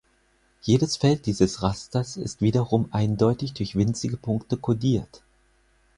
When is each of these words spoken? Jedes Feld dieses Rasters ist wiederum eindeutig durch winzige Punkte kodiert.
Jedes 0.63 0.97
Feld 0.97 1.27
dieses 1.27 1.61
Rasters 1.61 2.17
ist 2.17 2.41
wiederum 2.41 2.87
eindeutig 2.91 3.53
durch 3.53 3.75
winzige 3.75 4.17
Punkte 4.17 4.57
kodiert. 4.57 5.21